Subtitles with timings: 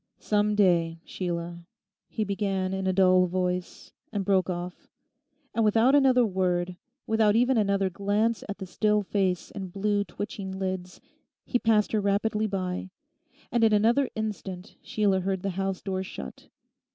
[0.17, 1.67] 'Some day, Sheila'
[2.09, 4.87] he began in a dull voice, and broke off,
[5.53, 10.57] and without another word, without even another glance at the still face and blue, twitching
[10.57, 11.01] lids,
[11.45, 12.89] he passed her rapidly by,
[13.51, 16.49] and in another instant Sheila heard the house door shut.